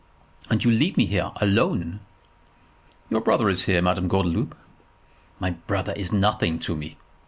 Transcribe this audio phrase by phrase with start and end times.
[0.49, 1.99] "And you leave me here, alone!"
[3.11, 4.55] "Your brother is here, Madame Gordeloup."
[5.39, 6.97] "My brother is nothing to me.